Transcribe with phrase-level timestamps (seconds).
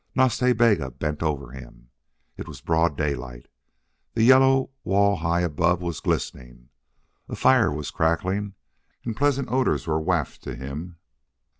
[0.15, 1.91] Nas Ta Bega bent over him.
[2.35, 3.45] It was broad daylight.
[4.15, 6.69] The yellow wall high above was glistening.
[7.29, 8.55] A fire was crackling
[9.05, 10.97] and pleasant odors were wafted to him.